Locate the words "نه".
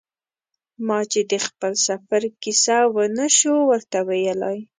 3.17-3.27